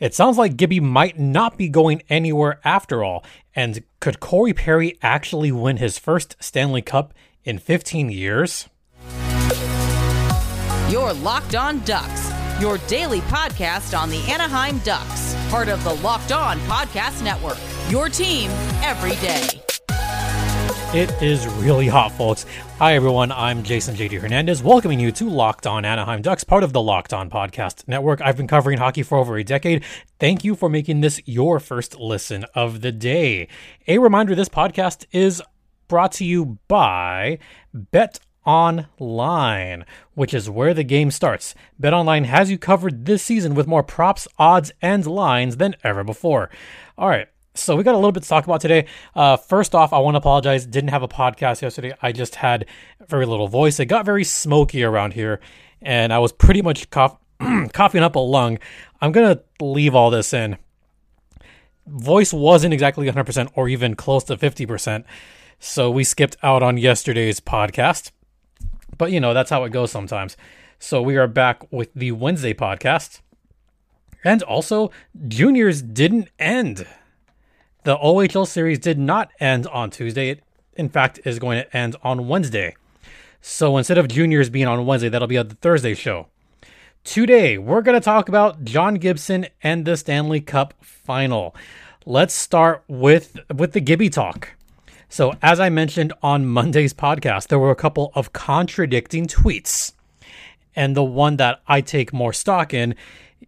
[0.00, 3.22] It sounds like Gibby might not be going anywhere after all.
[3.54, 7.12] And could Corey Perry actually win his first Stanley Cup
[7.44, 8.66] in 15 years?
[10.88, 16.32] Your Locked On Ducks, your daily podcast on the Anaheim Ducks, part of the Locked
[16.32, 17.58] On Podcast Network.
[17.90, 18.50] Your team
[18.82, 19.69] every day.
[20.92, 22.44] It is really hot, folks.
[22.78, 23.30] Hi, everyone.
[23.30, 27.12] I'm Jason JD Hernandez, welcoming you to Locked On Anaheim Ducks, part of the Locked
[27.14, 28.20] On Podcast Network.
[28.20, 29.84] I've been covering hockey for over a decade.
[30.18, 33.46] Thank you for making this your first listen of the day.
[33.86, 35.40] A reminder this podcast is
[35.86, 37.38] brought to you by
[37.72, 41.54] Bet Online, which is where the game starts.
[41.78, 46.02] Bet Online has you covered this season with more props, odds, and lines than ever
[46.02, 46.50] before.
[46.98, 47.28] All right.
[47.54, 48.86] So we got a little bit to talk about today.
[49.14, 50.66] Uh, first off, I want to apologize.
[50.66, 51.92] Didn't have a podcast yesterday.
[52.00, 52.66] I just had
[53.08, 53.80] very little voice.
[53.80, 55.40] It got very smoky around here,
[55.82, 57.18] and I was pretty much cough-
[57.72, 58.58] coughing up a lung.
[59.00, 60.58] I'm gonna leave all this in.
[61.86, 65.04] Voice wasn't exactly 100% or even close to 50%,
[65.58, 68.12] so we skipped out on yesterday's podcast.
[68.96, 70.36] But you know that's how it goes sometimes.
[70.78, 73.20] So we are back with the Wednesday podcast,
[74.22, 74.92] and also
[75.26, 76.86] juniors didn't end.
[77.82, 80.30] The OHL series did not end on Tuesday.
[80.30, 80.42] It,
[80.74, 82.76] in fact, is going to end on Wednesday.
[83.40, 86.26] So instead of juniors being on Wednesday, that'll be at the Thursday show.
[87.04, 91.54] Today, we're going to talk about John Gibson and the Stanley Cup final.
[92.04, 94.50] Let's start with with the Gibby talk.
[95.08, 99.92] So, as I mentioned on Monday's podcast, there were a couple of contradicting tweets.
[100.76, 102.94] And the one that I take more stock in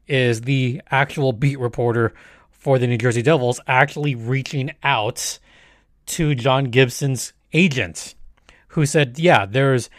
[0.08, 2.14] is the actual beat reporter
[2.62, 5.40] for the New Jersey Devils actually reaching out
[6.06, 8.14] to John Gibson's agent,
[8.68, 9.90] who said, Yeah, there's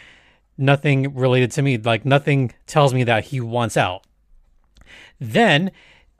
[0.56, 1.76] nothing related to me.
[1.76, 4.06] Like, nothing tells me that he wants out.
[5.20, 5.72] Then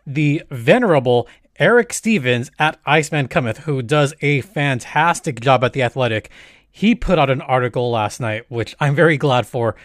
[0.06, 1.26] the venerable
[1.58, 6.30] Eric Stephens at Iceman Cometh, who does a fantastic job at The Athletic,
[6.70, 9.76] he put out an article last night, which I'm very glad for.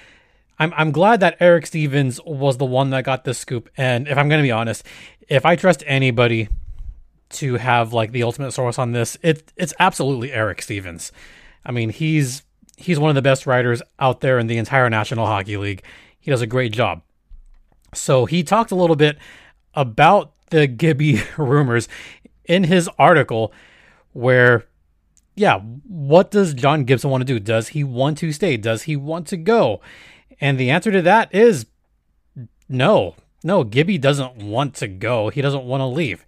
[0.59, 3.69] I'm, I'm glad that Eric Stephens was the one that got the scoop.
[3.77, 4.85] And if I'm to be honest,
[5.27, 6.49] if I trust anybody
[7.31, 11.11] to have like the ultimate source on this, it, it's absolutely Eric Stephens.
[11.65, 12.43] I mean, he's
[12.77, 15.83] he's one of the best writers out there in the entire National Hockey League.
[16.19, 17.01] He does a great job.
[17.93, 19.17] So he talked a little bit
[19.73, 21.87] about the Gibby rumors
[22.45, 23.53] in his article
[24.13, 24.65] where
[25.35, 27.39] yeah, what does John Gibson want to do?
[27.39, 28.57] Does he want to stay?
[28.57, 29.79] Does he want to go?
[30.41, 31.65] And the answer to that is
[32.67, 33.15] no.
[33.43, 35.29] No, Gibby doesn't want to go.
[35.29, 36.25] He doesn't want to leave.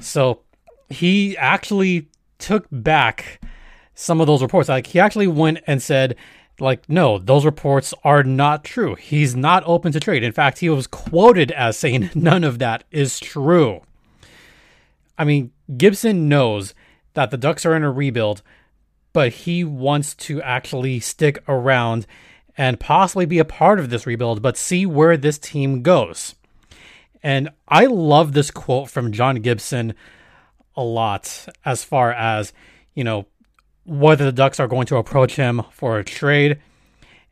[0.00, 0.40] So
[0.88, 3.40] he actually took back
[3.94, 4.68] some of those reports.
[4.68, 6.16] Like he actually went and said,
[6.58, 8.94] like, no, those reports are not true.
[8.94, 10.22] He's not open to trade.
[10.22, 13.82] In fact, he was quoted as saying none of that is true.
[15.16, 16.74] I mean, Gibson knows
[17.14, 18.42] that the Ducks are in a rebuild,
[19.12, 22.06] but he wants to actually stick around
[22.60, 26.34] and possibly be a part of this rebuild, but see where this team goes.
[27.22, 29.94] And I love this quote from John Gibson
[30.76, 32.52] a lot as far as,
[32.94, 33.24] you know,
[33.86, 36.60] whether the Ducks are going to approach him for a trade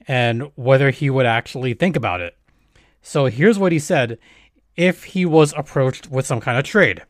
[0.06, 2.34] and whether he would actually think about it.
[3.02, 4.18] So here's what he said
[4.76, 7.02] if he was approached with some kind of trade.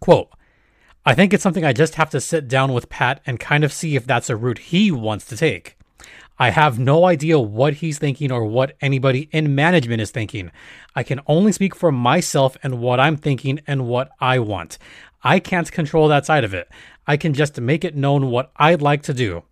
[0.00, 0.28] Quote,
[1.06, 3.72] I think it's something I just have to sit down with Pat and kind of
[3.72, 5.78] see if that's a route he wants to take.
[6.38, 10.50] I have no idea what he's thinking or what anybody in management is thinking.
[10.94, 14.78] I can only speak for myself and what I'm thinking and what I want.
[15.22, 16.68] I can't control that side of it.
[17.06, 19.44] I can just make it known what I'd like to do.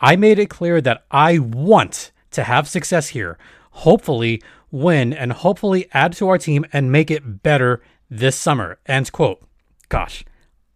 [0.00, 3.38] I made it clear that I want to have success here,
[3.70, 8.78] hopefully win, and hopefully add to our team and make it better this summer.
[8.86, 9.42] End quote.
[9.88, 10.24] Gosh,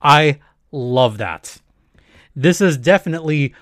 [0.00, 0.41] I
[0.71, 1.60] love that.
[2.34, 3.54] This is definitely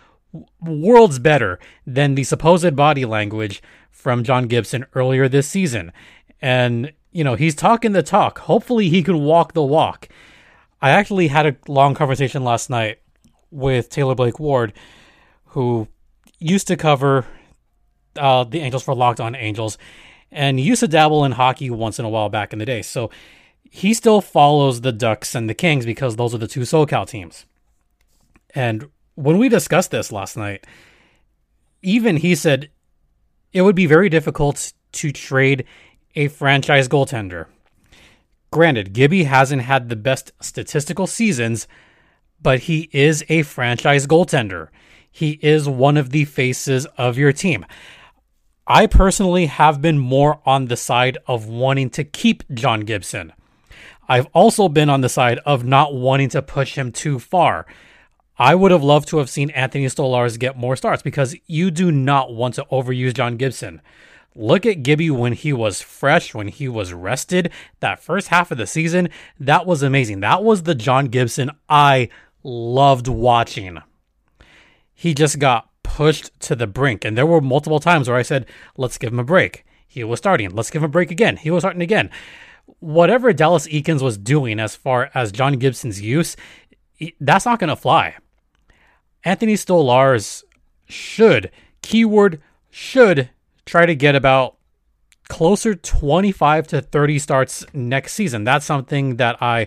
[0.61, 5.93] worlds better than the supposed body language from John Gibson earlier this season.
[6.41, 8.41] And, you know, he's talking the talk.
[8.41, 10.09] Hopefully he can walk the walk.
[10.81, 13.01] I actually had a long conversation last night
[13.51, 14.73] with Taylor Blake Ward,
[15.47, 15.89] who
[16.39, 17.27] used to cover
[18.17, 19.79] uh, the Angels for Locked On Angels
[20.31, 22.83] and used to dabble in hockey once in a while back in the day.
[22.83, 23.11] So
[23.71, 27.47] he still follows the Ducks and the Kings because those are the two SoCal teams.
[28.55, 30.65] And when we discussed this last night,
[31.83, 32.71] even he said
[33.53, 35.65] it would be very difficult to trade
[36.15, 37.47] a franchise goaltender.
[38.51, 41.67] Granted, Gibby hasn't had the best statistical seasons,
[42.41, 44.69] but he is a franchise goaltender.
[45.11, 47.67] He is one of the faces of your team.
[48.67, 53.33] I personally have been more on the side of wanting to keep John Gibson.
[54.09, 57.67] I've also been on the side of not wanting to push him too far.
[58.39, 61.91] I would have loved to have seen Anthony Stolarz get more starts because you do
[61.91, 63.81] not want to overuse John Gibson.
[64.35, 67.51] Look at Gibby when he was fresh, when he was rested.
[67.81, 69.09] That first half of the season,
[69.41, 70.21] that was amazing.
[70.21, 72.11] That was the John Gibson I
[72.43, 73.79] loved watching.
[74.93, 77.07] He just got pushed to the brink.
[77.07, 78.45] And there were multiple times where I said,
[78.77, 79.65] let's give him a break.
[79.87, 80.51] He was starting.
[80.51, 81.39] Let's give him a break again.
[81.39, 82.11] He was starting again.
[82.81, 86.37] Whatever Dallas Eakins was doing as far as John Gibson's use,
[87.19, 88.17] that's not going to fly.
[89.27, 90.45] Anthony Stolarz
[90.89, 91.51] should,
[91.83, 92.41] keyword
[92.71, 93.29] should,
[93.65, 94.57] try to get about
[95.29, 98.45] closer 25 to 30 starts next season.
[98.45, 99.67] That's something that I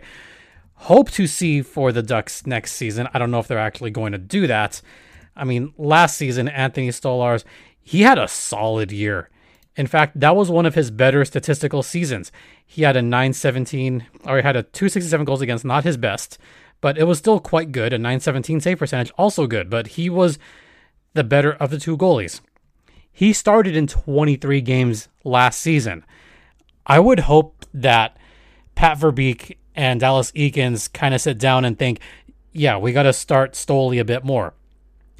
[0.75, 3.09] hope to see for the Ducks next season.
[3.13, 4.81] I don't know if they're actually going to do that.
[5.35, 7.43] I mean, last season, Anthony Stolarz,
[7.81, 9.29] he had a solid year.
[9.75, 12.31] In fact, that was one of his better statistical seasons.
[12.65, 16.37] He had a 917, or he had a 267 goals against, not his best,
[16.81, 17.93] but it was still quite good.
[17.93, 20.39] A 917 save percentage, also good, but he was
[21.13, 22.41] the better of the two goalies.
[23.11, 26.05] He started in 23 games last season.
[26.85, 28.17] I would hope that
[28.75, 31.99] Pat Verbeek and Dallas Eakins kind of sit down and think,
[32.53, 34.53] yeah, we got to start Stoli a bit more.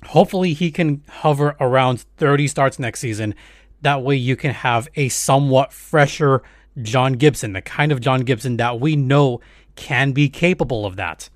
[0.05, 3.35] Hopefully, he can hover around 30 starts next season.
[3.81, 6.41] That way, you can have a somewhat fresher
[6.81, 9.41] John Gibson, the kind of John Gibson that we know
[9.75, 11.29] can be capable of that.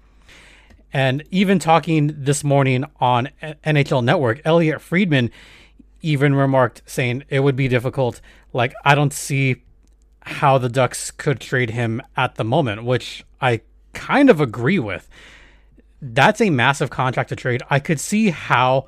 [0.93, 5.31] And even talking this morning on NHL Network, Elliotte Friedman
[6.01, 8.21] even remarked saying it would be difficult.
[8.53, 9.63] Like, I don't see
[10.21, 13.61] how the Ducks could trade him at the moment, which I
[13.93, 15.09] kind of agree with
[16.03, 17.63] that's a massive contract to trade.
[17.69, 18.87] I could see how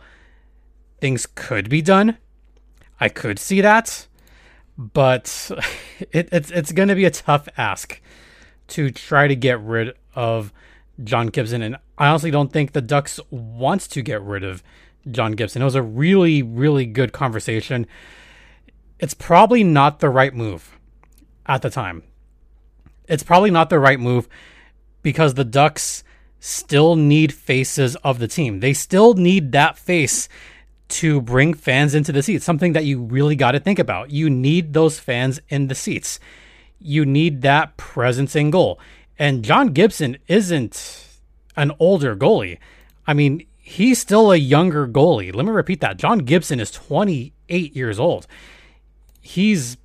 [1.00, 2.18] things could be done.
[3.00, 4.08] I could see that,
[4.78, 5.52] but
[6.12, 8.02] it, it's it's going to be a tough ask
[8.68, 10.52] to try to get rid of
[11.04, 14.64] John Gibson, and I honestly don't think the Ducks wants to get rid of
[15.10, 15.62] John Gibson.
[15.62, 17.88] It was a really really good conversation.
[19.00, 20.80] It's probably not the right move
[21.46, 22.04] at the time.
[23.08, 24.28] It's probably not the right move
[25.02, 26.04] because the Ducks
[26.40, 28.60] still need faces of the team.
[28.60, 30.30] They still need that face
[30.88, 34.12] to bring fans into the seats, something that you really got to think about.
[34.12, 36.20] You need those fans in the seats.
[36.80, 38.80] You need that presence in goal.
[39.18, 41.08] And John Gibson isn't
[41.56, 42.58] an older goalie.
[43.08, 45.34] I mean, he's still a younger goalie.
[45.34, 45.98] Let me repeat that.
[45.98, 48.28] John Gibson is 28 years old.
[49.22, 49.78] He's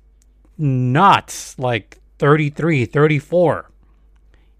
[0.57, 3.71] not like 33, 34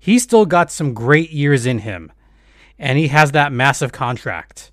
[0.02, 2.12] he's still got some great years in him,
[2.78, 4.72] and he has that massive contract.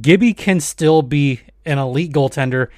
[0.00, 2.68] Gibby can still be an elite goaltender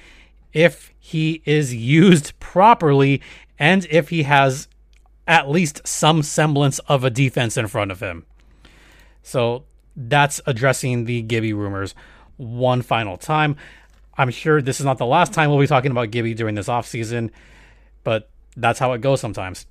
[0.53, 3.21] if he is used properly
[3.57, 4.67] and if he has
[5.27, 8.25] at least some semblance of a defense in front of him.
[9.23, 9.65] So
[9.95, 11.95] that's addressing the Gibby rumors
[12.37, 13.55] one final time.
[14.17, 16.67] I'm sure this is not the last time we'll be talking about Gibby during this
[16.67, 17.29] offseason,
[18.03, 19.65] but that's how it goes sometimes.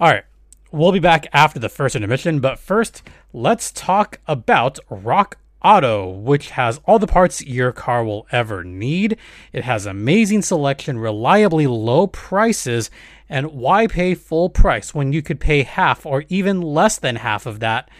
[0.00, 0.24] All right,
[0.72, 3.02] We'll be back after the first intermission, but first,
[3.32, 9.16] let's talk about Rock Auto, which has all the parts your car will ever need.
[9.52, 12.90] It has amazing selection, reliably low prices,
[13.28, 17.46] and why pay full price when you could pay half or even less than half
[17.46, 17.90] of that?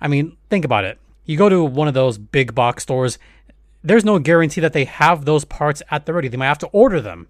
[0.00, 0.98] I mean, think about it.
[1.24, 3.18] You go to one of those big box stores,
[3.82, 6.28] there's no guarantee that they have those parts at the ready.
[6.28, 7.28] They might have to order them.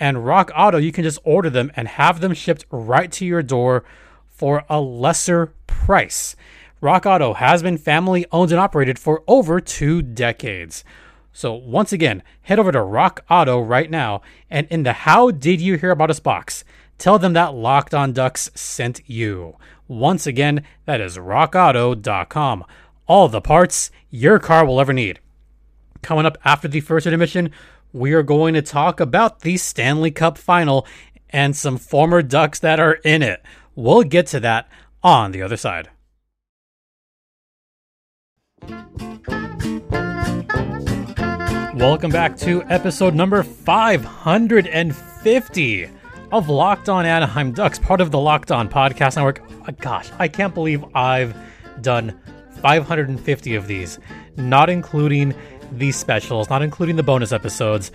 [0.00, 3.42] And Rock Auto, you can just order them and have them shipped right to your
[3.42, 3.84] door
[4.26, 6.36] for a lesser price.
[6.80, 10.84] Rock Auto has been family owned and operated for over two decades.
[11.32, 15.60] So, once again, head over to Rock Auto right now and in the How Did
[15.60, 16.64] You Hear About Us box,
[16.98, 19.56] tell them that Locked On Ducks sent you.
[19.86, 22.64] Once again, that is rockauto.com.
[23.06, 25.20] All the parts your car will ever need.
[26.02, 27.50] Coming up after the first intermission,
[27.92, 30.86] we are going to talk about the Stanley Cup final
[31.30, 33.42] and some former Ducks that are in it.
[33.74, 34.68] We'll get to that
[35.02, 35.90] on the other side.
[41.78, 45.88] Welcome back to episode number 550
[46.32, 49.48] of Locked On Anaheim Ducks, part of the Locked On Podcast Network.
[49.64, 51.36] Uh, gosh, I can't believe I've
[51.80, 52.18] done
[52.62, 54.00] 550 of these,
[54.36, 55.36] not including
[55.70, 57.92] these specials, not including the bonus episodes.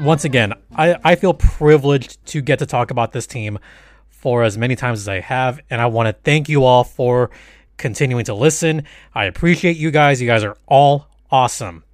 [0.00, 3.60] Once again, I, I feel privileged to get to talk about this team
[4.08, 7.30] for as many times as I have, and I want to thank you all for
[7.76, 8.82] continuing to listen.
[9.14, 10.20] I appreciate you guys.
[10.20, 11.84] You guys are all awesome.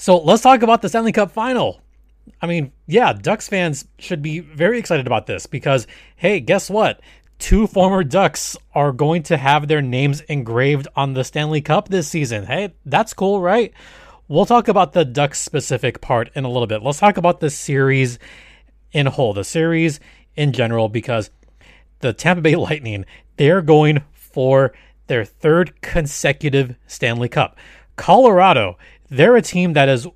[0.00, 1.80] So let's talk about the Stanley Cup final.
[2.40, 7.00] I mean, yeah, Ducks fans should be very excited about this because, hey, guess what?
[7.40, 12.06] Two former Ducks are going to have their names engraved on the Stanley Cup this
[12.06, 12.46] season.
[12.46, 13.72] Hey, that's cool, right?
[14.28, 16.80] We'll talk about the Ducks specific part in a little bit.
[16.80, 18.20] Let's talk about the series
[18.92, 19.98] in whole, the series
[20.36, 21.30] in general, because
[21.98, 23.04] the Tampa Bay Lightning,
[23.36, 24.72] they're going for
[25.08, 27.56] their third consecutive Stanley Cup.
[27.96, 28.78] Colorado,
[29.10, 30.06] they're a team that has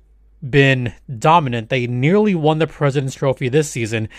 [0.47, 1.69] been dominant.
[1.69, 4.09] They nearly won the President's Trophy this season.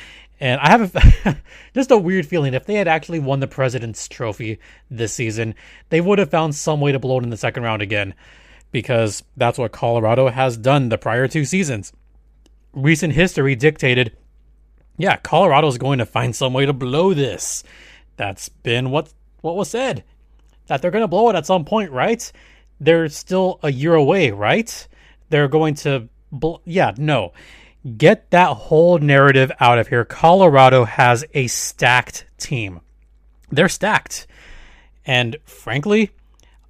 [0.40, 1.36] And I have a,
[1.74, 4.58] just a weird feeling if they had actually won the President's Trophy
[4.90, 5.54] this season,
[5.90, 8.14] they would have found some way to blow it in the second round again
[8.72, 11.92] because that's what Colorado has done the prior two seasons.
[12.72, 14.16] Recent history dictated,
[14.96, 17.62] yeah, Colorado's going to find some way to blow this.
[18.16, 19.12] That's been what
[19.42, 20.02] what was said.
[20.66, 22.32] That they're going to blow it at some point, right?
[22.84, 24.88] They're still a year away, right?
[25.30, 27.32] They're going to bl- yeah, no.
[27.96, 30.04] Get that whole narrative out of here.
[30.04, 32.80] Colorado has a stacked team.
[33.50, 34.26] They're stacked.
[35.06, 36.10] And frankly,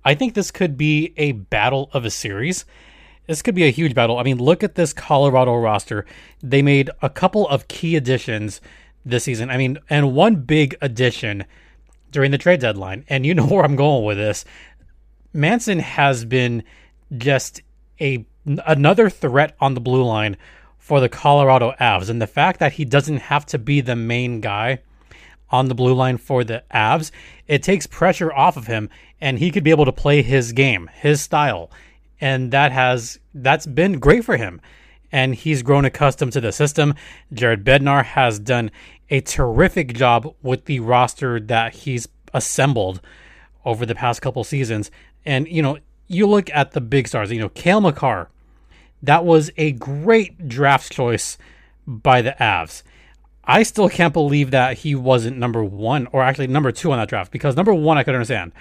[0.04, 2.64] I think this could be a battle of a series.
[3.26, 4.18] This could be a huge battle.
[4.18, 6.04] I mean, look at this Colorado roster.
[6.42, 8.60] They made a couple of key additions
[9.04, 9.50] this season.
[9.50, 11.44] I mean, and one big addition
[12.10, 13.04] during the trade deadline.
[13.08, 14.44] And you know where I'm going with this.
[15.34, 16.62] Manson has been
[17.16, 17.60] just
[18.00, 20.36] a another threat on the blue line
[20.78, 22.10] for the Colorado Avs.
[22.10, 24.80] And the fact that he doesn't have to be the main guy
[25.50, 27.10] on the blue line for the Avs,
[27.48, 30.90] it takes pressure off of him and he could be able to play his game,
[30.92, 31.70] his style.
[32.20, 34.60] And that has that's been great for him.
[35.10, 36.94] And he's grown accustomed to the system.
[37.32, 38.70] Jared Bednar has done
[39.10, 43.00] a terrific job with the roster that he's assembled
[43.64, 44.90] over the past couple seasons.
[45.24, 48.28] And you know, you look at the big stars, you know, Cale Makar,
[49.02, 51.36] that was a great draft choice
[51.86, 52.82] by the Avs.
[53.46, 57.08] I still can't believe that he wasn't number one, or actually number two on that
[57.08, 58.52] draft, because number one I could understand.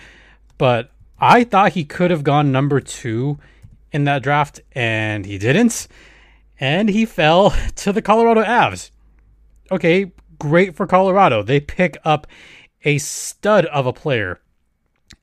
[0.58, 3.40] But I thought he could have gone number two
[3.92, 5.88] in that draft, and he didn't.
[6.60, 8.92] And he fell to the Colorado Avs.
[9.72, 11.42] Okay, great for Colorado.
[11.42, 12.28] They pick up
[12.84, 14.42] a stud of a player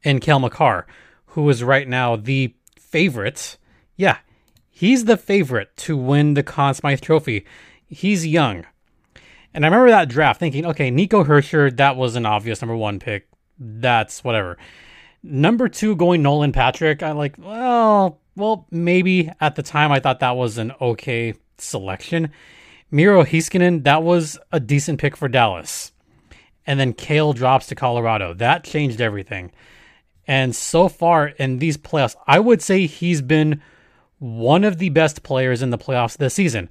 [0.02, 0.86] in Cale Makar,
[1.30, 3.56] who is right now the favorite.
[3.96, 4.18] Yeah,
[4.80, 7.44] He's the favorite to win the Conn Smythe Trophy.
[7.86, 8.64] He's young.
[9.52, 12.98] And I remember that draft thinking, okay, Nico Hischier, that was an obvious number one
[12.98, 13.28] pick.
[13.58, 14.56] That's whatever.
[15.22, 17.02] Number two going Nolan Patrick.
[17.02, 22.30] I like, well, well, maybe at the time I thought that was an okay selection.
[22.90, 25.92] Miro Heiskanen, that was a decent pick for Dallas.
[26.66, 28.32] And then Cale drops to Colorado.
[28.32, 29.52] That changed everything.
[30.30, 33.60] And so far in these playoffs, I would say he's been
[34.20, 36.70] one of the best players in the playoffs this season.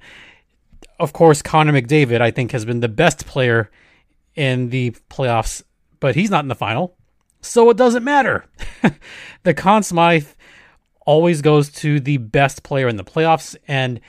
[0.98, 3.70] Of course, Connor McDavid, I think, has been the best player
[4.34, 5.62] in the playoffs,
[6.00, 6.96] but he's not in the final.
[7.42, 8.46] So it doesn't matter.
[9.42, 10.28] the Conn Smythe
[11.04, 13.56] always goes to the best player in the playoffs.
[13.68, 14.00] And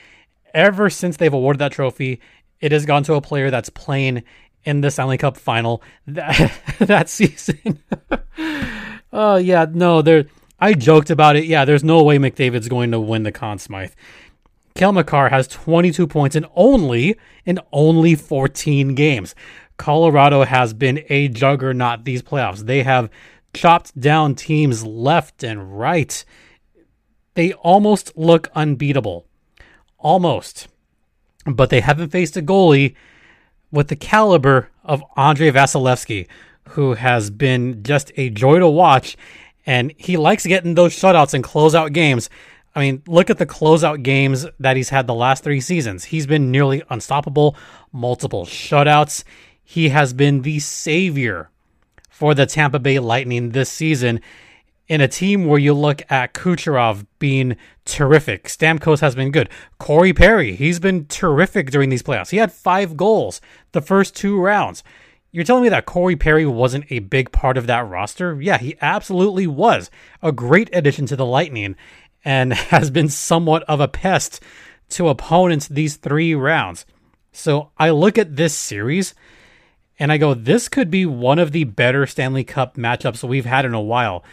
[0.54, 2.22] ever since they've awarded that trophy,
[2.62, 4.24] it has gone to a player that's playing
[4.64, 7.84] in the Stanley Cup final that, that season.
[9.14, 10.26] oh, yeah, no, there
[10.60, 11.46] I joked about it.
[11.46, 13.94] Yeah, there's no way McDavid's going to win the Conn Smythe.
[14.76, 19.34] Cale Makar has 22 points in only in only 14 games.
[19.78, 22.66] Colorado has been a juggernaut these playoffs.
[22.66, 23.10] They have
[23.54, 26.24] chopped down teams left and right.
[27.34, 29.26] They almost look unbeatable.
[29.98, 30.68] Almost.
[31.46, 32.96] But they haven't faced a goalie
[33.72, 36.28] with the caliber of Andrei Vasilevskiy,
[36.72, 39.18] who has been just a joy to watch
[39.66, 42.30] and he likes getting those shutouts and closeout games.
[42.74, 46.06] I mean, look at the closeout games that he's had the last three seasons.
[46.06, 47.56] He's been nearly unstoppable,
[47.92, 49.24] multiple shutouts.
[49.64, 51.50] He has been the savior
[52.10, 54.22] for the Tampa Bay Lightning this season
[54.88, 58.46] in a team where you look at Kucherov being terrific.
[58.46, 59.50] Stamkos has been good.
[59.80, 62.30] Corey Perry, he's been terrific during these playoffs.
[62.30, 64.84] He had five goals the first two rounds.
[65.34, 68.42] You're telling me that Corey Perry wasn't a big part of that roster?
[68.42, 69.90] Yeah, he absolutely was.
[70.22, 71.76] A great addition to the Lightning
[72.26, 74.42] and has been somewhat of a pest
[74.90, 76.86] to opponents these three rounds.
[77.32, 79.16] So I look at this series
[79.98, 83.64] and I go, this could be one of the better Stanley Cup matchups we've had
[83.64, 84.26] in a while.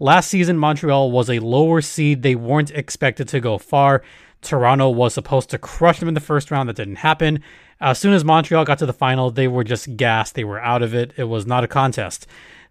[0.00, 2.22] Last season, Montreal was a lower seed.
[2.22, 4.02] They weren't expected to go far.
[4.40, 6.68] Toronto was supposed to crush them in the first round.
[6.68, 7.42] That didn't happen.
[7.80, 10.34] As soon as Montreal got to the final, they were just gassed.
[10.34, 11.12] They were out of it.
[11.16, 12.26] It was not a contest.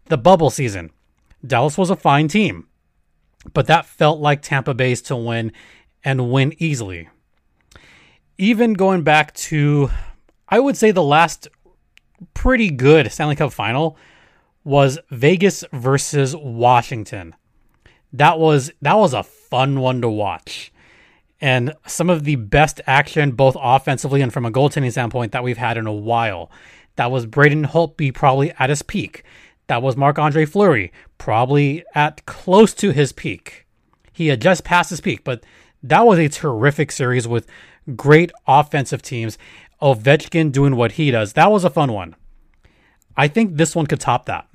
[0.05, 0.91] The bubble season,
[1.45, 2.67] Dallas was a fine team,
[3.53, 5.51] but that felt like Tampa Bay's to win
[6.03, 7.09] and win easily.
[8.37, 9.89] even going back to,
[10.49, 11.47] I would say the last
[12.33, 13.97] pretty good Stanley Cup final
[14.63, 17.35] was Vegas versus Washington.
[18.13, 20.71] That was that was a fun one to watch.
[21.41, 25.57] And some of the best action, both offensively and from a goaltending standpoint, that we've
[25.57, 26.49] had in a while.
[26.95, 29.23] That was Braden Holtby probably at his peak.
[29.67, 33.65] That was Marc Andre Fleury, probably at close to his peak.
[34.13, 35.43] He had just passed his peak, but
[35.83, 37.47] that was a terrific series with
[37.95, 39.37] great offensive teams.
[39.81, 41.33] Ovechkin doing what he does.
[41.33, 42.15] That was a fun one.
[43.17, 44.47] I think this one could top that.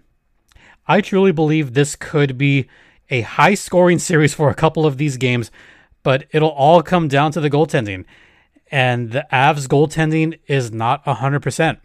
[0.86, 2.68] I truly believe this could be
[3.10, 5.50] a high scoring series for a couple of these games,
[6.02, 8.04] but it'll all come down to the goaltending.
[8.70, 11.78] And the Avs goaltending is not 100%.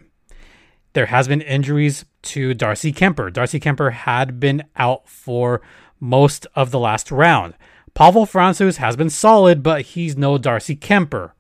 [0.94, 3.32] There has been injuries to Darcy Kuemper.
[3.34, 5.62] Darcy Kuemper had been out for
[6.00, 7.56] most of the last round.
[7.94, 11.32] Pavel Francouz has been solid, but he's no Darcy Kuemper.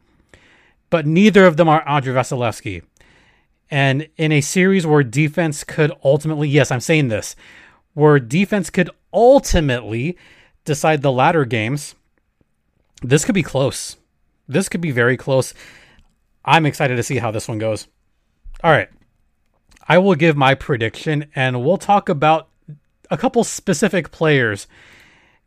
[0.89, 2.83] But neither of them are Andrei Vasilevskiy.
[3.69, 7.35] And in a series where defense could ultimately, yes, I'm saying this,
[7.93, 10.17] where defense could ultimately
[10.65, 11.95] decide the latter games,
[13.05, 13.97] this could be close.
[14.47, 15.53] This could be very close.
[16.43, 17.87] I'm excited to see how this one goes.
[18.63, 18.89] All right.
[19.87, 22.49] I will give my prediction and we'll talk about
[23.09, 24.67] a couple specific players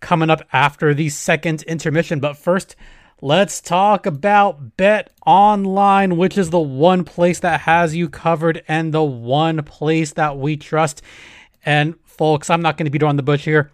[0.01, 2.21] coming up after the second intermission.
[2.21, 2.77] But first,
[3.21, 8.95] let's talk about Bet Online, which is the one place that has you covered and
[8.95, 11.03] the one place that we trust.
[11.65, 13.71] And folks, I'm not going to beat around the bush here.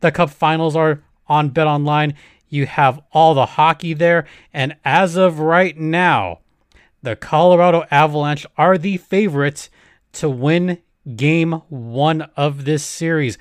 [0.00, 2.14] The Cup finals are on Bet Online.
[2.48, 4.26] You have all the hockey there.
[4.52, 6.40] And as of right now,
[7.02, 9.70] the Colorado Avalanche are the favorites
[10.12, 10.78] to win
[11.16, 13.38] game one of this series.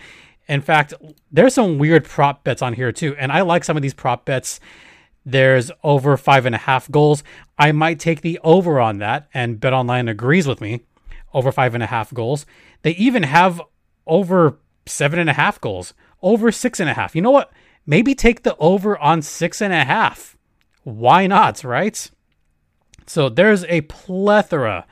[0.47, 0.93] In fact,
[1.31, 3.15] there's some weird prop bets on here too.
[3.17, 4.59] And I like some of these prop bets.
[5.25, 7.23] There's over five and a half goals.
[7.57, 10.85] I might take the over on that, and Bet Online agrees with me.
[11.33, 12.45] Over five and a half goals.
[12.83, 13.61] They even have
[14.05, 17.13] over seven and a half goals, over six and a half.
[17.13, 17.51] You know what?
[17.87, 20.37] Maybe take the over on six and a half.
[20.83, 22.11] Why not, right?
[23.07, 24.85] So there's a plethora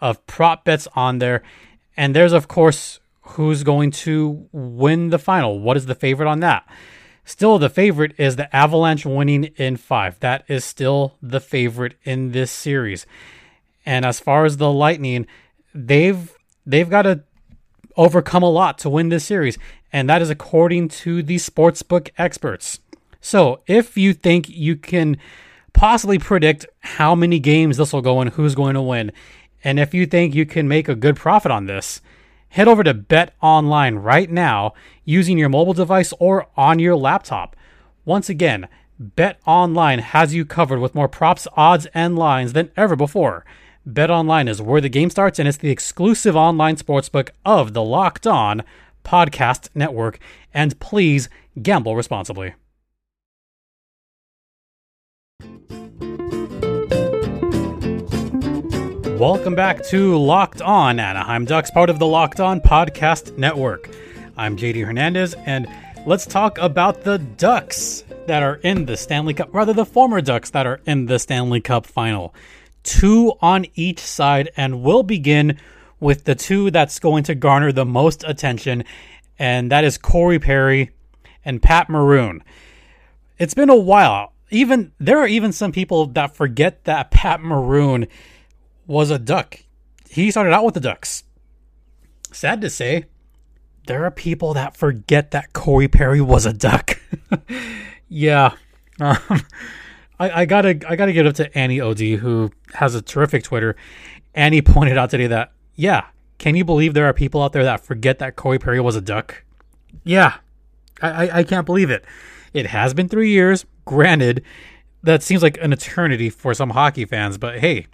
[0.00, 1.42] of prop bets on there.
[1.96, 5.60] And there's, of course, who's going to win the final.
[5.60, 6.66] What is the favorite on that?
[7.24, 10.18] Still, the favorite is the Avalanche winning in five.
[10.20, 13.04] That is still the favorite in this series.
[13.84, 15.26] And as far as the Lightning,
[15.74, 16.34] they've
[16.64, 17.24] they've got to
[17.98, 19.58] overcome a lot to win this series,
[19.92, 22.80] and that is according to the sportsbook experts.
[23.20, 25.16] So, if you think you can
[25.72, 29.12] possibly predict how many games this will go and who's going to win,
[29.64, 32.00] and if you think you can make a good profit on this,
[32.50, 34.74] head over to Bet Online right now
[35.04, 37.56] using your mobile device or on your laptop.
[38.04, 42.96] Once again, Bet Online has you covered with more props, odds, and lines than ever
[42.96, 43.44] before.
[43.86, 47.82] Bet Online is where the game starts, and it's the exclusive online sportsbook of the
[47.82, 48.62] Locked On
[49.04, 50.18] Podcast Network.
[50.52, 51.28] And please
[51.60, 52.54] gamble responsibly.
[59.18, 63.90] Welcome back to Locked On Anaheim Ducks, part of the Locked On Podcast Network.
[64.36, 65.66] I'm JD Hernandez, and
[66.06, 70.50] let's talk about the Ducks that are in the Stanley Cup, rather, the former Ducks
[70.50, 72.32] that are in the Stanley Cup final
[72.88, 75.58] two on each side, and we'll begin
[76.00, 78.84] with the two that's going to garner the most attention,
[79.38, 80.90] and that is Corey Perry
[81.44, 82.42] and Pat Maroon.
[83.38, 84.32] It's been a while.
[84.50, 88.06] Even there are even some people that forget that Pat Maroon
[88.86, 89.60] was a duck.
[90.08, 91.24] He started out with the Ducks.
[92.32, 93.04] Sad to say,
[93.86, 97.00] there are people that forget that Corey Perry was a duck.
[98.08, 98.54] yeah.
[99.00, 99.16] Um,
[100.18, 103.44] I, I, gotta I gotta give it up to Annie Od who has a terrific
[103.44, 103.76] Twitter.
[104.34, 106.06] Annie pointed out today that yeah,
[106.38, 109.00] can you believe there are people out there that forget that Corey Perry was a
[109.00, 109.44] duck?
[110.02, 110.38] Yeah,
[111.00, 112.04] I, I, I can't believe it.
[112.52, 113.64] It has been three years.
[113.84, 114.42] Granted,
[115.04, 117.86] that seems like an eternity for some hockey fans, but hey,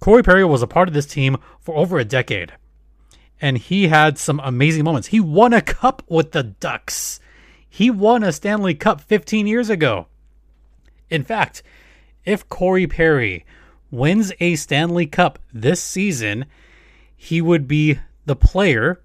[0.00, 2.52] Corey Perry was a part of this team for over a decade.
[3.40, 5.08] And he had some amazing moments.
[5.08, 7.20] He won a cup with the Ducks.
[7.68, 10.08] He won a Stanley Cup 15 years ago.
[11.08, 11.62] In fact,
[12.24, 13.46] if Corey Perry
[13.92, 16.46] wins a Stanley Cup this season,
[17.22, 18.98] he would be the player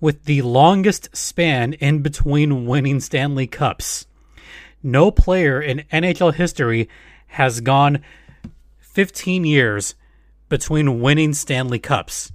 [0.00, 4.06] with the longest span in between winning Stanley Cups.
[4.84, 6.88] No player in NHL history
[7.26, 8.04] has gone
[8.78, 9.96] 15 years
[10.48, 12.30] between winning Stanley Cups.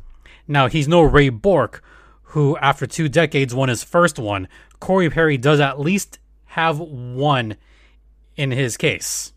[0.49, 1.81] Now, he's no Ray Bourque,
[2.23, 4.49] who, after two decades, won his first one.
[4.81, 7.55] Corey Perry does at least have one
[8.35, 9.31] in his case.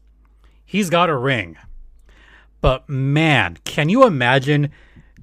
[0.67, 1.57] He's got a ring.
[2.61, 4.73] But man, can you imagine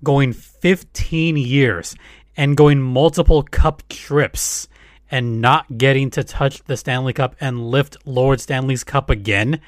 [0.04, 1.96] going 15 years
[2.36, 4.68] and going multiple cup trips
[5.10, 9.62] and not getting to touch the Stanley Cup and lift Lord Stanley's Cup again?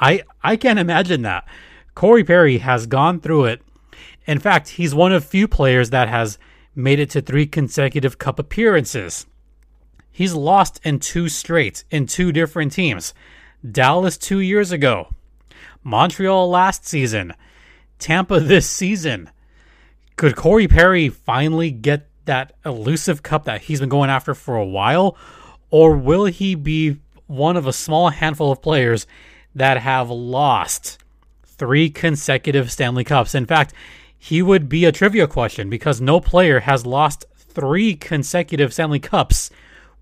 [0.00, 1.46] I I can't imagine that.
[1.94, 3.62] Corey Perry has gone through it.
[4.26, 6.38] In fact, he's one of few players that has
[6.74, 9.26] made it to three consecutive cup appearances.
[10.10, 13.14] He's lost in two straight in two different teams.
[13.68, 15.08] Dallas 2 years ago,
[15.82, 17.34] Montreal last season,
[17.98, 19.30] Tampa this season.
[20.18, 24.66] Could Corey Perry finally get that elusive cup that he's been going after for a
[24.66, 25.16] while?
[25.70, 29.06] Or will he be one of a small handful of players
[29.54, 30.98] that have lost
[31.44, 33.32] three consecutive Stanley Cups?
[33.32, 33.72] In fact,
[34.18, 39.50] he would be a trivia question because no player has lost three consecutive Stanley Cups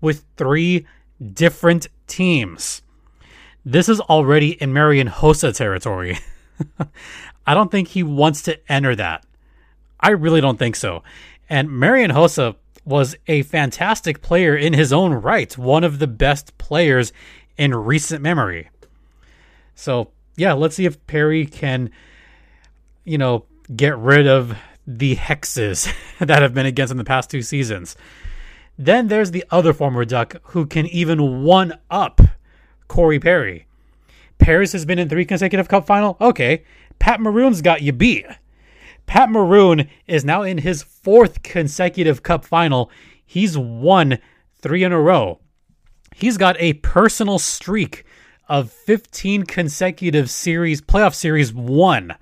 [0.01, 0.87] with three
[1.31, 2.81] different teams.
[3.63, 6.17] This is already in Marian Hossa territory.
[7.45, 9.23] I don't think he wants to enter that.
[9.99, 11.03] I really don't think so.
[11.49, 12.55] And Marian Hossa
[12.85, 17.11] was a fantastic player in his own right, one of the best players
[17.57, 18.69] in recent memory.
[19.75, 21.91] So, yeah, let's see if Perry can,
[23.03, 27.41] you know, get rid of the hexes that have been against him the past two
[27.41, 27.95] seasons.
[28.77, 32.21] Then there's the other former Duck who can even one up
[32.87, 33.65] Corey Perry.
[34.37, 36.15] Perry's has been in three consecutive cup final.
[36.21, 36.63] Okay.
[36.99, 38.25] Pat Maroon's got you beat.
[39.07, 42.91] Pat Maroon is now in his fourth consecutive cup final.
[43.25, 44.19] He's won
[44.61, 45.39] three in a row.
[46.13, 48.03] He's got a personal streak
[48.49, 52.15] of 15 consecutive series, playoff series won.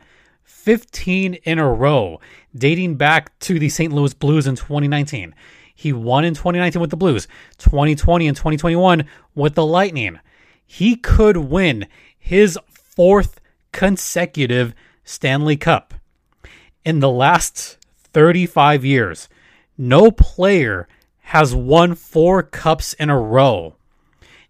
[0.43, 2.19] 15 in a row,
[2.55, 3.91] dating back to the St.
[3.91, 5.33] Louis Blues in 2019.
[5.73, 10.19] He won in 2019 with the Blues, 2020 and 2021 with the Lightning.
[10.65, 15.94] He could win his fourth consecutive Stanley Cup.
[16.85, 17.79] In the last
[18.13, 19.27] 35 years,
[19.75, 20.87] no player
[21.21, 23.73] has won four cups in a row.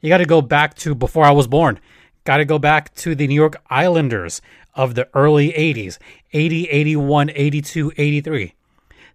[0.01, 1.79] You got to go back to before I was born.
[2.25, 4.41] Got to go back to the New York Islanders
[4.73, 5.97] of the early 80s
[6.33, 8.53] 80, 81, 82, 83.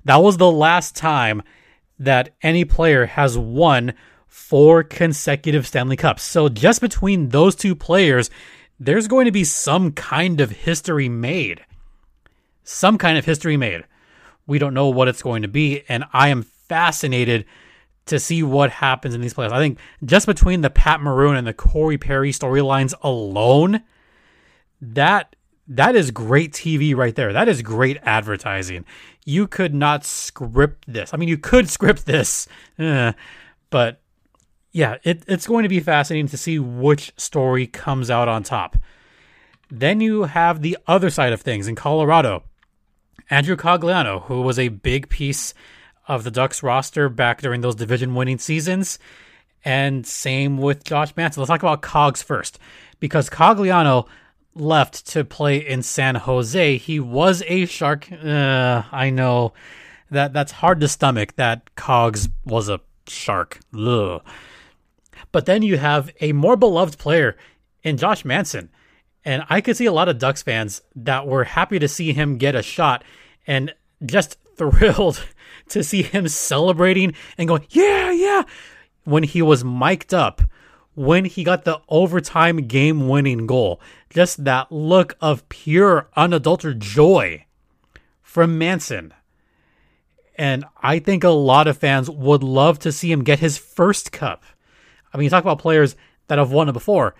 [0.06, 1.42] That was the last time
[1.98, 3.92] that any player has won
[4.28, 6.22] four consecutive Stanley Cups.
[6.22, 8.30] So just between those two players,
[8.78, 11.66] there's going to be some kind of history made.
[12.70, 13.84] Some kind of history made.
[14.46, 17.44] We don't know what it's going to be, and I am fascinated
[18.06, 19.50] to see what happens in these playoffs.
[19.52, 23.82] I think just between the Pat Maroon and the Corey Perry storylines alone,
[24.80, 25.34] that
[25.66, 27.32] that is great TV right there.
[27.32, 28.84] That is great advertising.
[29.24, 31.12] You could not script this.
[31.12, 32.46] I mean, you could script this,
[32.78, 33.12] eh,
[33.70, 34.00] but
[34.70, 38.76] yeah, it, it's going to be fascinating to see which story comes out on top.
[39.72, 42.44] Then you have the other side of things in Colorado.
[43.30, 45.54] Andrew Cogliano, who was a big piece
[46.08, 48.98] of the Ducks roster back during those division winning seasons.
[49.64, 51.40] And same with Josh Manson.
[51.40, 52.58] Let's talk about Cogs first.
[52.98, 54.08] Because Cogliano
[54.54, 58.10] left to play in San Jose, he was a shark.
[58.10, 59.52] Uh, I know
[60.10, 63.60] that that's hard to stomach that Cogs was a shark.
[63.78, 64.22] Ugh.
[65.30, 67.36] But then you have a more beloved player
[67.82, 68.70] in Josh Manson.
[69.24, 72.38] And I could see a lot of Ducks fans that were happy to see him
[72.38, 73.04] get a shot
[73.46, 75.24] and just thrilled
[75.68, 78.42] to see him celebrating and going, yeah, yeah,
[79.04, 80.42] when he was mic'd up,
[80.94, 83.80] when he got the overtime game winning goal.
[84.10, 87.46] Just that look of pure, unadulterated joy
[88.22, 89.14] from Manson.
[90.36, 94.10] And I think a lot of fans would love to see him get his first
[94.10, 94.44] cup.
[95.12, 95.96] I mean, you talk about players
[96.28, 97.14] that have won it before.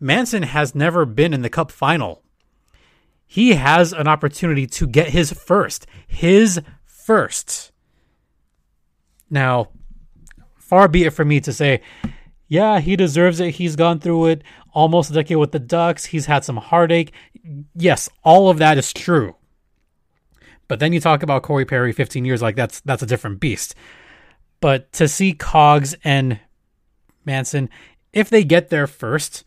[0.00, 2.22] Manson has never been in the cup final.
[3.26, 5.86] He has an opportunity to get his first.
[6.06, 7.72] His first.
[9.30, 9.70] Now,
[10.56, 11.80] far be it from me to say,
[12.48, 13.56] yeah, he deserves it.
[13.56, 14.42] He's gone through it
[14.74, 16.06] almost a decade with the Ducks.
[16.06, 17.12] He's had some heartache.
[17.74, 19.36] Yes, all of that is true.
[20.68, 23.74] But then you talk about Corey Perry 15 years like that's that's a different beast.
[24.60, 26.40] But to see Cogs and
[27.24, 27.68] Manson,
[28.12, 29.44] if they get there first,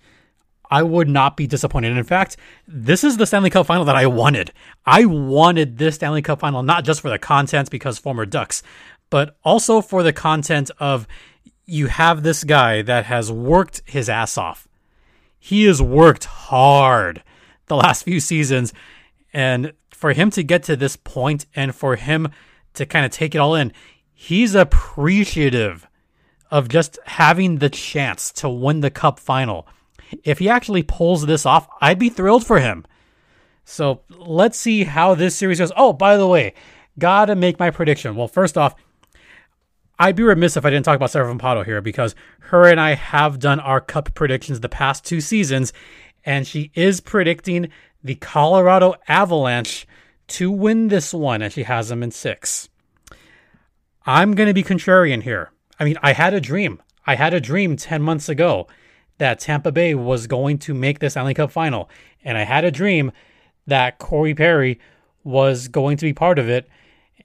[0.70, 1.98] I would not be disappointed.
[1.98, 4.52] In fact, this is the Stanley Cup final that I wanted.
[4.86, 8.64] I wanted this Stanley Cup final not just for the content because former Ducks,
[9.10, 11.08] but also for the content of
[11.66, 14.68] you have this guy that has worked his ass off.
[15.40, 17.24] He has worked hard
[17.68, 18.74] the last few seasons.
[19.34, 22.30] And for him to get to this point and for him
[22.74, 23.74] to kind of take it all in,
[24.14, 25.88] he's appreciative
[26.50, 29.68] of just having the chance to win the cup final.
[30.24, 32.86] If he actually pulls this off, I'd be thrilled for him.
[33.66, 35.72] So let's see how this series goes.
[35.76, 36.54] Oh, by the way,
[36.98, 38.16] gotta make my prediction.
[38.16, 38.76] Well, first off,
[40.00, 42.94] I'd be remiss if I didn't talk about Sarah Vampado here because her and I
[42.94, 45.74] have done our cup predictions the past two seasons,
[46.24, 47.70] and she is predicting
[48.04, 49.88] the Colorado Avalanche
[50.28, 52.70] to win this one, and she has them in six.
[54.06, 55.52] I'm going to be contrarian here.
[55.80, 56.82] I mean, I had a dream.
[57.06, 58.68] I had a dream 10 months ago
[59.18, 61.90] that Tampa Bay was going to make this Stanley Cup final.
[62.24, 63.12] And I had a dream
[63.66, 64.80] that Corey Perry
[65.24, 66.70] was going to be part of it.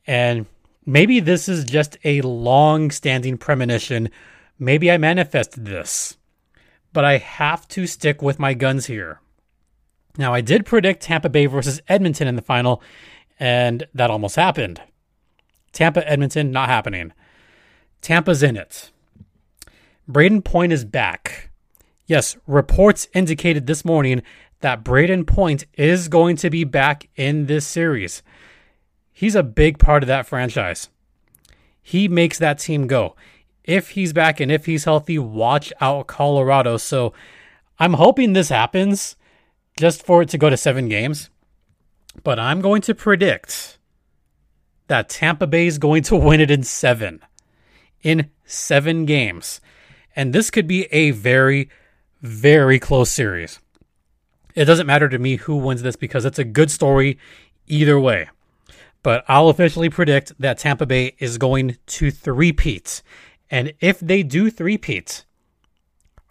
[0.06, 0.46] And
[0.84, 4.10] maybe this is just a long standing premonition.
[4.58, 6.16] Maybe I manifested this.
[6.92, 9.20] But I have to stick with my guns here.
[10.18, 12.82] Now, I did predict Tampa Bay versus Edmonton in the final,
[13.40, 14.80] and that almost happened.
[15.72, 17.12] Tampa, Edmonton, not happening.
[18.02, 18.90] Tampa's in it.
[20.10, 21.50] Brayden Point is back.
[22.12, 24.20] Yes, reports indicated this morning
[24.60, 28.22] that Brayden Point is going to be back in this series.
[29.14, 30.90] He's a big part of that franchise.
[31.80, 33.16] He makes that team go.
[33.64, 36.76] If he's back and if he's healthy, watch out Colorado.
[36.76, 37.14] So
[37.78, 39.16] I'm hoping this happens
[39.78, 41.30] just for it to go to seven games.
[42.22, 43.78] But I'm going to predict
[44.88, 47.20] that Tampa Bay is going to win it in seven.
[48.02, 49.62] In seven games.
[50.14, 51.70] And this could be a very,
[52.22, 53.58] very close series.
[54.54, 57.18] It doesn't matter to me who wins this because it's a good story
[57.66, 58.28] either way.
[59.02, 63.02] But I'll officially predict that Tampa Bay is going to three-peat.
[63.50, 65.24] And if they do three-peat,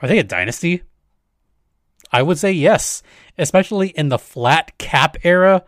[0.01, 0.83] are they a dynasty?
[2.11, 3.03] I would say yes,
[3.37, 5.63] especially in the flat cap era.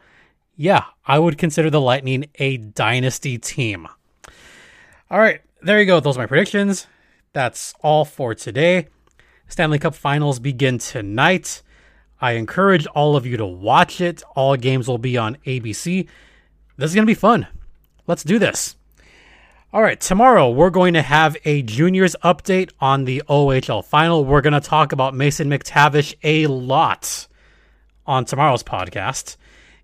[0.55, 3.87] Yeah, I would consider the Lightning a dynasty team.
[5.09, 5.99] All right, there you go.
[5.99, 6.87] Those are my predictions.
[7.33, 8.87] That's all for today.
[9.47, 11.61] Stanley Cup finals begin tonight.
[12.19, 14.23] I encourage all of you to watch it.
[14.35, 16.07] All games will be on ABC.
[16.77, 17.47] This is going to be fun.
[18.07, 18.75] Let's do this.
[19.73, 24.23] All right, tomorrow we're going to have a juniors update on the OHL final.
[24.23, 27.27] We're going to talk about Mason McTavish a lot
[28.05, 29.37] on tomorrow's podcast,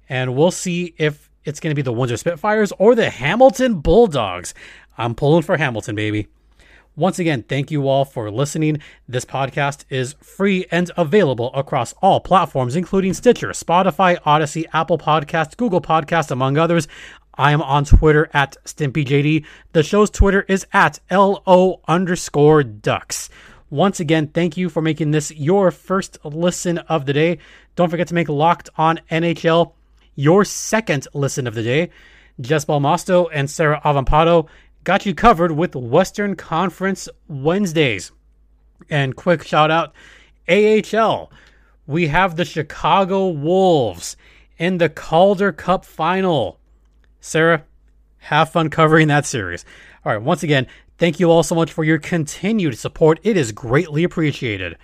[0.08, 4.54] and we'll see if it's going to be the Windsor Spitfires or the Hamilton Bulldogs.
[4.98, 6.28] I'm pulling for Hamilton, baby.
[7.00, 8.78] Once again, thank you all for listening.
[9.08, 15.56] This podcast is free and available across all platforms, including Stitcher, Spotify, Audacy, Apple Podcast,
[15.56, 16.90] Google Podcast, among others.
[17.36, 19.46] I am on Twitter at StimpyJD.
[19.72, 23.30] The show's Twitter is at LO underscore ducks.
[23.70, 27.38] Once again, thank you for making this your first listen of the day.
[27.78, 29.72] Don't forget to make Locked on NHL
[30.16, 31.92] your second listen of the day.
[32.42, 34.50] Jess Balmasto and Sarah Avampado
[34.84, 38.12] got you covered with Western Conference Wednesdays.
[38.90, 39.94] And quick shout out
[40.48, 41.32] AHL.
[41.86, 44.16] We have the Chicago Wolves
[44.58, 46.60] in the Calder Cup final.
[47.20, 47.64] Sarah,
[48.20, 49.66] have fun covering that series.
[50.06, 53.20] All right, once again, thank you all so much for your continued support.
[53.24, 54.78] It is greatly appreciated.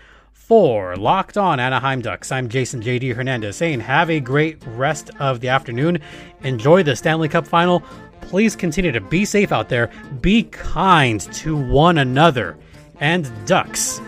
[0.48, 5.40] For Locked On Anaheim Ducks, I'm Jason JD Hernandez saying have a great rest of
[5.40, 5.98] the afternoon.
[6.44, 7.82] Enjoy the Stanley Cup final.
[8.22, 9.90] Please continue to be safe out there,
[10.22, 12.60] be kind to one another,
[13.00, 14.00] and ducks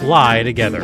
[0.00, 0.82] fly together.